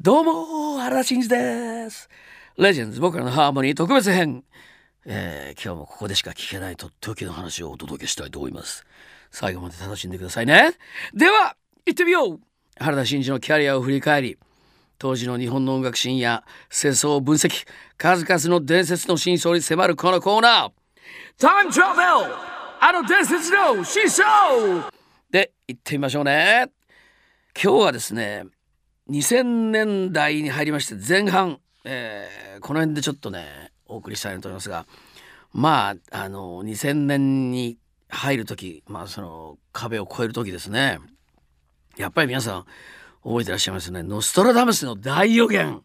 [0.00, 2.08] どうも原田真二です。
[2.56, 4.44] レジェンズ僕らのハーモニー特別編、
[5.04, 8.86] えー、今日もここでしか聞けないとっておきの話をお届けしたいと思います。
[9.32, 10.70] 最後まで楽しんでくださいね。
[11.14, 12.40] では行ってみよう。
[12.78, 14.38] 原田真二のキャリアを振り返り
[15.00, 20.70] 当時の日本の音楽シーンや世相を分析数々の伝説の真相に迫るこのコーナー。
[21.38, 22.36] タイムトラベル
[22.80, 24.92] あの伝説の真相!
[25.28, 26.70] で行ってみましょうね。
[27.60, 28.44] 今日はですね
[29.10, 34.86] 2000年代に入りまして前半、えー、この辺でちょっとねお送りしたいなと思いますが
[35.52, 37.78] まああの2000年に
[38.10, 40.98] 入る時まあその壁を越える時ですね。
[41.96, 42.64] やっぱり皆さん
[43.24, 44.02] 覚えてらっしゃいますよね。
[44.02, 45.82] ノストラダムスの大予言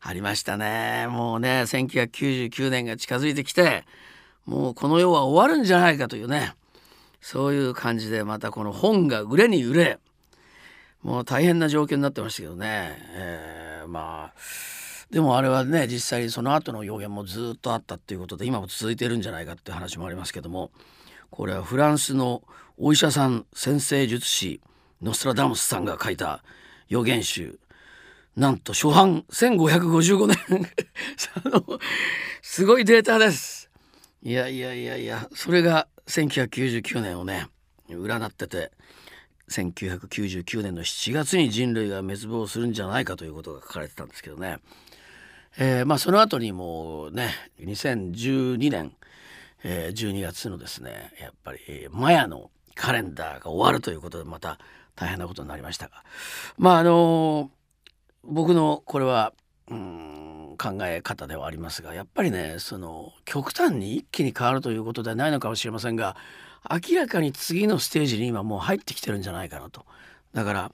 [0.00, 1.06] ありましたね。
[1.08, 3.84] もうね1999年が近づいてきて
[4.44, 6.54] もうこの世は終わるんじゃないかというね
[7.20, 9.98] そういう感じでまたこの本が売れに売れ
[11.06, 14.34] もう大変な状況になってましたけどね、えー、まあ
[15.08, 20.72] でもあれはね実際にその後の予言もずっとあったっていうことで今も続いてるんじゃないかって話もありますけども
[21.30, 22.42] これはフランスの
[22.76, 24.60] お医者さん先生術師
[25.00, 26.42] ノストラダムスさんが書いた
[26.88, 27.60] 予言集。
[28.34, 30.72] なんと初版1555年。
[32.42, 33.70] すごいデータです。
[34.24, 37.46] いやいやいやいやそれが1999年をね
[37.88, 38.72] 占ってて。
[39.50, 44.58] 1999年の7月に人類が滅亡するんじゃないかということが書かれてたんですけどね、
[45.58, 47.30] えー、まあその後にもうね
[47.60, 48.92] 2012年、
[49.62, 51.58] えー、12月のですねやっぱり
[51.90, 54.58] マヤのカレンダーが終わるということでまた
[54.96, 56.02] 大変なことになりましたが。
[56.58, 57.50] まああの
[58.24, 59.32] 僕のこれは
[59.68, 66.16] うん考え方ではありますがやっぱりねその極端に一気に変わるということではないのかもしれませんが
[66.70, 69.84] 明らかに次のステージに今もう入ってきてるんじゃないかなと
[70.32, 70.72] だから、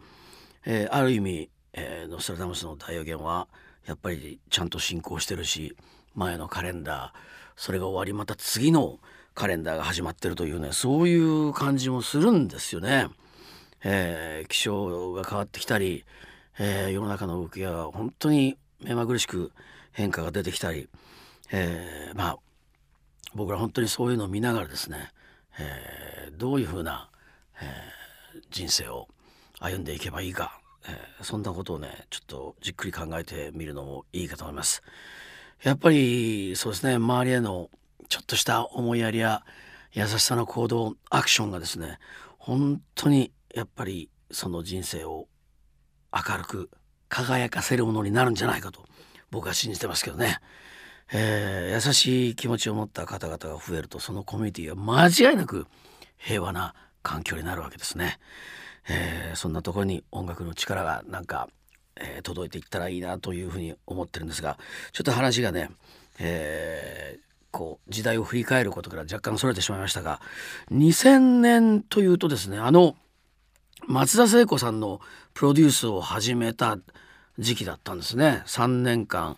[0.65, 3.49] えー、ある意味、えー、ノストラダムスの大予言は
[3.87, 5.77] やっぱりちゃんと進行してるし
[6.15, 7.19] 前のカレンダー
[7.57, 8.99] それが終わりまた次の
[9.35, 13.09] カレンダーが始まってるというねそういう感じもするんですよね。
[13.85, 16.05] えー、気象が変わってきたり、
[16.59, 19.53] えー、世の中の動きが本当に目まぐるしく
[19.93, 20.89] 変化が出てきたり、
[21.51, 22.39] えー、まあ
[23.35, 25.13] 僕ら本当にそういうのを見ながらですね
[25.59, 27.11] えー、どういうふうな、
[27.61, 29.09] えー、人生を
[29.61, 34.83] 歩んでいけばいいか、えー、そんなことをねちょっとじっくり考えてみるのもいいかと思います。
[35.63, 37.71] やっぱりそうですね周りへの
[38.09, 39.45] ちょっとした思いやりや
[39.93, 41.99] 優しさの行動アクションがですね
[42.39, 45.29] 本当にやっぱりその人生を
[46.13, 46.71] 明るく
[47.13, 48.87] 輝かせるものになるんじゃないかと
[49.31, 50.39] 僕は信じてますけどね。
[51.15, 55.67] えー、優しい気持ちを持った方々が増えるとそのコミュニティは間違いなく
[56.17, 58.19] 平和な環境になるわけですね。
[58.89, 61.49] えー、そんなところに音楽の力がなんか、
[61.97, 64.59] えー、届いていったらいいなというふうに思ってるんですが
[64.93, 65.69] ちょっと話がね、
[66.19, 70.21] えー、こう時代を振り返ることから若干それてしまいましたが
[70.73, 72.97] 2000年というとですねあの
[73.87, 75.01] 松田聖子さんの
[75.35, 76.79] プロデュースを始めた
[77.39, 78.43] 時期だったんですね。
[78.47, 79.37] 3年間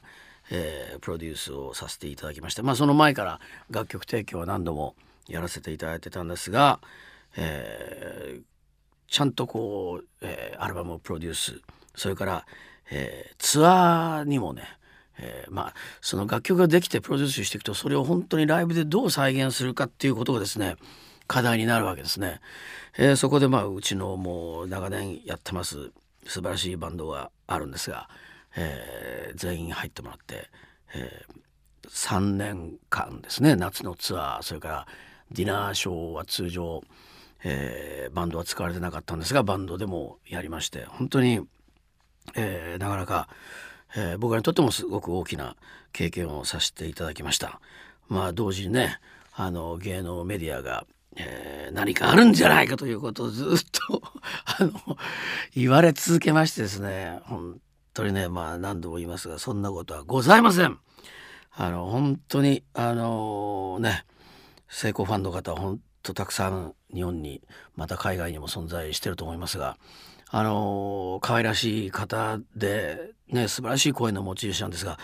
[0.51, 3.41] えー、プロデュースをさせていただきまして、まあ、その前から
[3.71, 4.95] 楽曲提供は何度も
[5.27, 6.81] やらせていただいてたんですが、
[7.37, 8.43] えー、
[9.09, 11.61] ちゃんとこう、えー、アルバムをプロデュース
[11.95, 12.47] それから、
[12.91, 14.65] えー、ツアーにもね
[15.17, 20.75] えー、まあその楽曲ができてプロデュースしていくとそれを本当にライブでどう再現するかっていうことがですね
[21.27, 22.41] 課題になるわけですね。
[22.97, 25.91] えー、そこでまあうちのもう長年やってます
[26.27, 28.09] 素晴らしいバンドがあるんですが、
[28.57, 30.49] えー、全員入ってもらって、
[30.95, 34.87] えー、3年間ですね夏のツアーそれから
[35.33, 36.83] ディナーショーは通常、
[37.43, 41.41] えー、バンドは使われてなかったんですがバンドでもやりまして本当に、
[42.37, 43.29] えー、なかなか、
[43.97, 45.57] えー、僕らにとってもすごく大きな
[45.93, 47.61] 経験をさせていただきました。
[48.09, 48.99] まあ同時にね
[49.33, 50.87] あの芸能メディアが
[51.17, 53.47] えー、何かあるんじゃないかということをずっ
[53.89, 54.03] と
[54.59, 54.97] あの
[55.55, 57.59] 言われ続けましてですね本
[57.93, 60.79] 当にねまあ何度も言いますがそんなことはございません。
[61.57, 64.05] あの本当にあのね
[64.69, 67.43] 成功ファンの方は本当たくさん日本に
[67.77, 69.77] また海外にも存在してると思いますが
[70.31, 74.99] あの可愛らしい方でね素晴らしい声の持ち主なんですが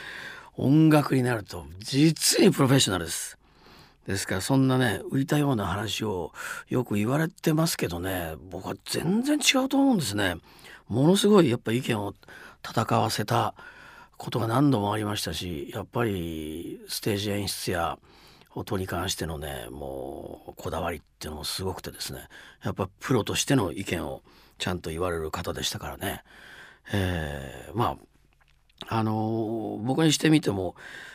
[0.56, 3.39] 音楽になると実にプロフェッショナルです。
[4.10, 6.32] ですからそんなね浮いたような話を
[6.68, 10.36] よく言われてますけどね僕は全然違うと思うんですね。
[10.88, 12.14] ものすごいやっぱ意見を
[12.68, 13.54] 戦わせた
[14.16, 17.98] ことが何度もありましたしやっぱりステージ演出や
[18.54, 22.28] 音に関してのねもうこだわりっていうのもすごくてですね
[22.64, 24.22] やっぱプロとしての意見を
[24.58, 26.24] ちゃんと言われる方でしたからね、
[26.92, 28.09] えー、まあ
[28.88, 30.74] あの僕にしてみても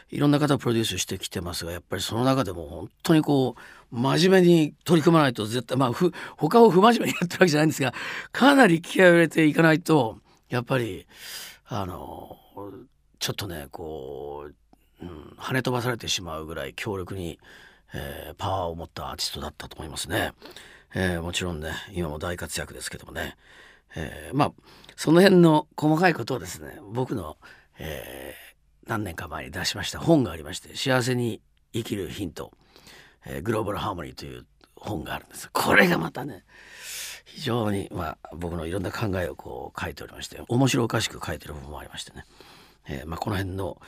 [0.10, 3.56] いろんな方プロデュースしてきてますがやっぱりその中でも本当にこ
[3.92, 7.94] う真面目に取り組まないと絶対まあふ他を不真面目にやってるわけじゃないんですが
[8.32, 10.20] かなり気合を入れていかないと
[10.50, 11.08] やっぱり
[11.68, 12.38] あの
[13.20, 14.46] ちょっとねこ
[15.02, 17.40] う、うん、跳ね飛ばされてしまうぐらい強力に、
[17.94, 20.34] えー、パワーを持ったアーティストだったと思いますね。
[20.94, 23.36] えー、もちろんね今も大活躍ですけどもね、
[23.96, 24.52] えー、まあ
[24.96, 27.38] その辺の細かいことをですね僕の、
[27.80, 31.42] えー、何年か前に出しました本がありまして「幸せに
[31.74, 32.52] 生きるヒント、
[33.26, 34.46] えー、グローバルハーモニー」という
[34.76, 35.50] 本があるんです。
[35.52, 36.44] これがまたね
[37.26, 42.24] 非常に、まあ、僕のいろんな考えをこう書いておりまして面白おかしく書いてる部分もありましてね、
[42.88, 43.82] えーまあ、この辺の、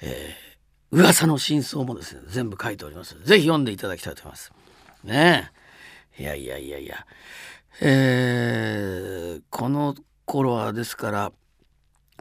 [0.00, 4.52] えー、噂の真相もですね全部書いておりますぜひ読んでいただきたいと思います。
[5.02, 5.50] ね
[6.18, 6.22] え。
[6.22, 7.06] いやいやいやいや。
[7.80, 11.32] えー、この頃はですから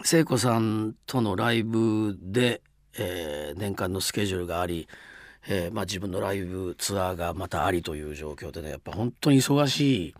[0.04, 2.62] 聖子さんとのライブで、
[2.98, 4.88] えー、年間のスケジュールがあり、
[5.48, 10.16] えーまあ、自分のライブツアーがまたありという状況でねやっぱ本当に忙しい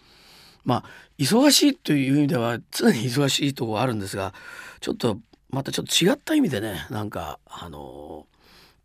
[0.64, 0.84] まあ
[1.18, 4.36] 忙しいという意味では常に忙しいところあるんですが
[4.82, 5.18] ちょっと
[5.50, 8.28] またちょっと違った意味でねなんかあの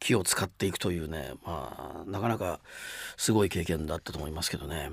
[0.01, 2.61] 気を使っていくというねまあなかなか
[3.19, 4.91] すごい経験だったと思いますけどね。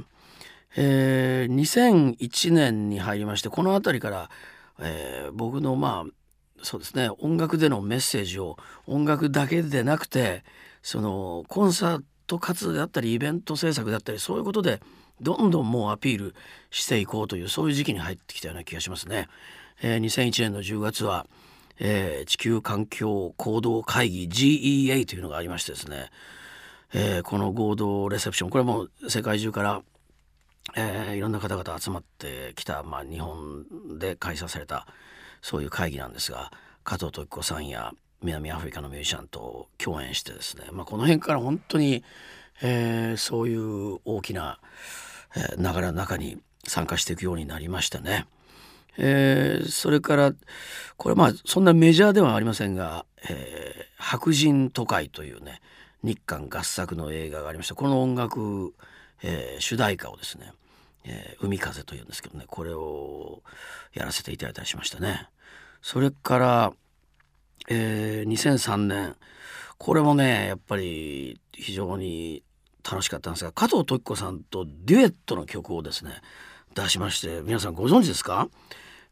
[0.77, 4.29] えー、2001年に入りましてこの辺りから、
[4.79, 6.11] えー、僕のまあ
[6.63, 8.57] そうですね音楽でのメッセージを
[8.87, 10.43] 音楽だけでなくて
[10.81, 14.81] そのコンサート活動であったりイベント制作であったりそういうことで
[15.21, 16.35] どんどんもうアピール
[16.71, 19.27] していこうというそういう時期に入ってきたような気がしますね。
[19.81, 21.25] えー、2001年の10月は、
[21.79, 26.09] えー、地球環境行動会議 GEA というのがありましてですね、
[26.93, 29.81] えー、この合同レセプションこれも世界中から
[30.73, 33.65] えー、いろんな方々集まってきた、まあ、日本
[33.99, 34.87] で開催された
[35.41, 36.51] そういう会議なんですが
[36.83, 42.03] 加藤時子さんや南アフリカのミュージシャンと共演してですね、まあ、この辺から本当に、
[42.61, 44.59] えー、そういう大きな、
[45.35, 48.25] えー、流れの中に参加していくようになりましたね。
[48.97, 50.33] えー、それから
[50.97, 55.61] これまあそんなメジャーではありませんが「えー、白人都会」というね
[56.01, 58.73] 日韓合作の映画がありましたこの音楽
[59.27, 60.53] えー、主題歌をですね
[61.03, 63.41] 「えー、海風」というんですけどねこれを
[63.93, 65.27] やらせていただいたりしましたね。
[65.81, 66.73] それから、
[67.67, 69.15] えー、2003年
[69.77, 72.43] これもねやっぱり非常に
[72.83, 76.21] 楽しかったんですが加藤時子さんとデュエットの曲をですね
[76.75, 78.47] 出しまして皆さんご存知ですか？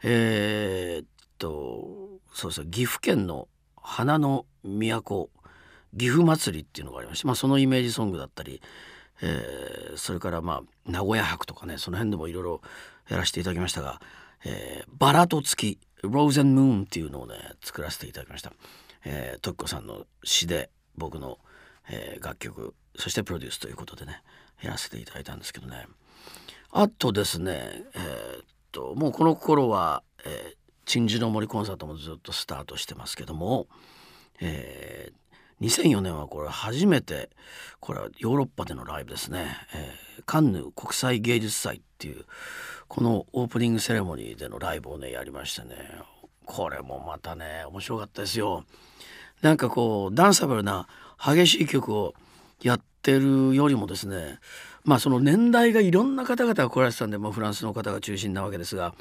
[0.04, 1.08] えー、っ
[1.40, 3.48] とそうですね岐阜県の
[3.82, 5.30] 花の都
[5.98, 8.62] 岐阜祭りっていうのがありまして、まあ、そのイメージソングだったり
[9.22, 12.62] えー、それからまあ名古屋博とかねその辺でもいろいろ
[13.10, 14.02] やらせていただきましたが
[14.46, 18.54] 「えー、バラと月」「ローゼンムーン」っていうのをね作らせていただきました。
[19.06, 21.38] えー、トッコさんの詩で僕の、
[21.90, 24.22] えー、楽曲そしてプロデュースということでね
[24.62, 25.88] やらせていただいたんですけどね
[26.72, 30.56] あとですねえー、っともうこの頃は「えー、
[30.86, 33.68] 鎮守の森コンサート」もずっとスタートしてますけども、
[34.40, 35.14] えー、
[35.62, 37.30] 2004年はこれ初めて
[37.80, 42.26] これはヨーロッパでのライブですね、えー、カンヌ国際芸術祭っていう
[42.88, 45.76] このオープニングセレモニーでのライブをねやりましてね
[46.46, 48.66] これもまたね面白かったですよ。
[49.42, 50.88] なんかこうダンサブルな
[51.18, 52.14] 激しい曲を
[52.62, 54.40] やってるよりもですね
[54.86, 58.96] まあその年代がいろんな方々が来られてたんで、まあ、フランスの方が中心なわけですが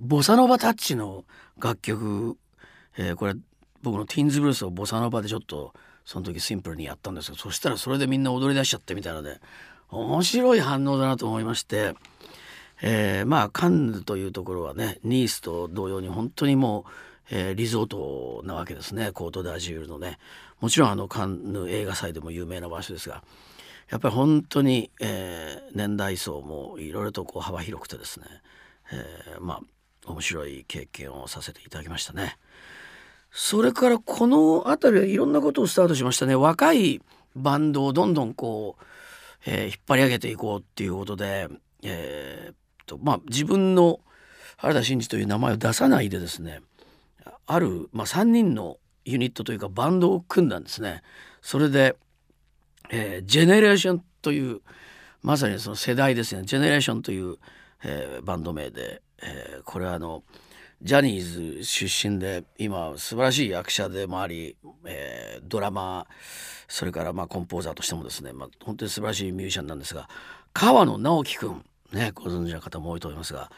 [0.00, 1.24] ボサノバタッチの
[1.58, 2.36] 楽曲、
[2.96, 3.34] えー、これ
[3.82, 5.72] 僕のティーンズブルースをボサノバでちょっと
[6.04, 9.40] その時シンプルにやったんですけどそしたらそれでみんな踊り出しちゃってみたいなので
[9.90, 11.94] 面白い反応だなと思いまして、
[12.82, 16.90] えー、まあカンヌというところはねニースと同様に本当にもう、
[17.30, 19.12] えー、リゾートなわけですね。
[19.12, 20.18] コート・ダジュールのね。
[20.60, 23.24] もちろんあのカンヌ映画祭でも有名な場所ですが
[23.88, 28.26] やっぱり本当に、えー、年代層もいろいろとこう幅広くてですね、
[28.92, 29.60] え、まあ
[30.06, 32.38] 面白い経験をさせていただきましたね。
[33.30, 37.00] それからこの辺りはいろんなことをスタートしましたね若い
[37.36, 38.84] バンドをどんどんこう、
[39.46, 41.48] えー、引っ張り上げていこうっていうことで、
[41.82, 42.56] えー、っ
[42.86, 44.00] とまあ自分の
[44.56, 46.60] 原田真二という名前を出さないでですね
[47.46, 51.02] ある、まあ、3人のユニットというかバンドを組んだんですね。
[51.42, 51.96] それで、
[52.90, 54.60] えー、ジェネレーションという
[55.22, 57.36] まさにその世代ですねジェネレーションという、
[57.84, 60.22] えー、バンド名で、えー、これはあの
[60.82, 64.56] ジャニーズ出身で今素晴らしい役者でもあり、
[64.86, 66.06] えー、ドラマ
[66.68, 70.08] それからまあコンポーザーとしてもですね、まあ、本当に素晴らしいミュージシャンなんですが
[70.54, 73.50] 川野直樹君ねご存知の方も多いと思いますが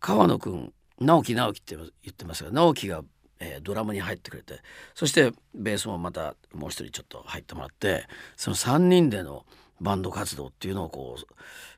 [0.00, 3.02] 川野君直樹直樹って言ってますが直樹が、
[3.40, 4.60] えー、ドラムに入ってくれて
[4.94, 8.06] そしてベースもまたもう一人ちょっと入ってもらって
[8.36, 9.44] その3人での
[9.82, 11.24] バンド活動っていうのをこう、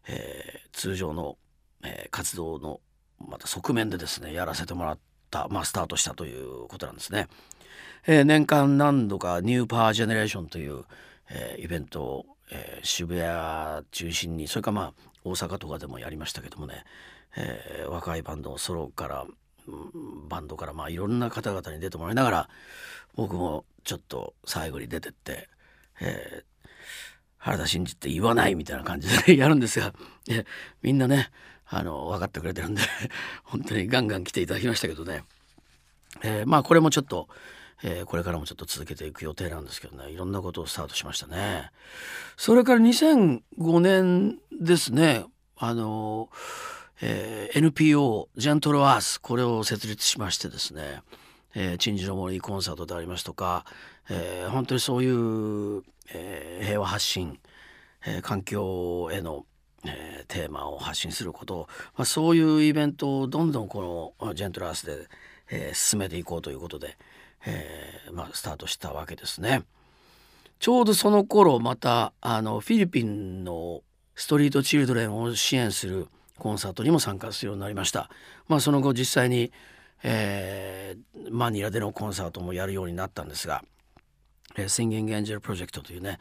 [0.06, 1.36] えー、通常の、
[1.82, 2.80] えー、活動の
[3.28, 4.98] また側面でですねやらせてもらっ
[5.30, 7.28] た、まあ、スタートしたということなんですね。
[8.06, 10.84] えー、年間何度かニューパワージェネレーションという、
[11.30, 14.92] えー、イベントを、えー、渋谷中心にそれかまあ
[15.24, 16.84] 大阪とかでもやりましたけどもね、
[17.36, 19.26] えー、若いバンドソロから
[20.28, 22.48] バンドからまあいろんな方々に出てもらいながら
[23.14, 25.48] 僕もちょっと最後に出てって、
[26.00, 26.66] えー、
[27.38, 29.92] 原田真二って言わないみたいな感じでやるんですが、
[30.82, 31.30] みんなね
[31.74, 32.82] あの分かってくれてるんで
[33.44, 35.24] 本当にガンガン来ていただきましたけどね、
[36.22, 37.28] えー、まあこれもちょっと、
[37.82, 40.10] えー、これからもちょっと続けていく予定なんですけどね。
[40.10, 41.70] いろんなことをスタートしましたね。
[42.36, 45.24] それから2005年ですね。
[45.56, 46.28] あの
[47.04, 51.02] えー、NPO ジェントルアースこれを設立しましてですね
[51.54, 53.64] 「えー、鎮守の森コンサート」でありますとか、
[54.08, 55.82] えー、本当にそういう、
[56.14, 57.40] えー、平和発信、
[58.06, 59.44] えー、環境への、
[59.84, 65.08] えー、テーマを発信すること、まあ、そういうイベントをどんどんこのジェントルアースで、
[65.50, 66.96] えー、進めていこうということで、
[67.46, 69.64] えーまあ、スタートしたわけですね。
[70.58, 73.82] ちょうどその頃またあのフィリピンの
[74.14, 76.06] ストリートチルドレンを支援する
[76.38, 78.10] コンサートにも参加するようになりました。
[78.46, 79.52] まあ、その後実際に、
[80.04, 83.64] えー、マニラでのコンサートもやるようになったんですが
[84.56, 86.18] 「えー、Singing Angel Project」というね、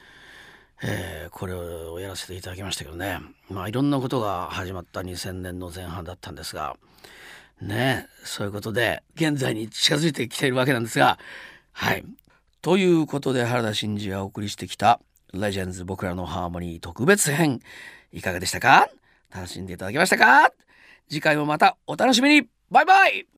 [0.81, 1.59] えー、これを
[2.01, 3.19] やらせていただきましたけどね。
[3.49, 6.75] まあいろんなことが始まった2000年の前半だったんですが
[7.61, 11.19] ねそういうことで現在に近づいてきているわけなんですが
[11.71, 12.03] はい。
[12.61, 14.99] ということで原田真二がお送りしてきた
[15.33, 17.59] 「レジェンズ僕らのハーモニー特別編」
[18.11, 18.89] いかがでしたか？
[19.33, 20.51] 楽しんでいただけましたか？
[21.09, 22.47] 次回もまたお楽しみに。
[22.69, 23.27] バイバイ！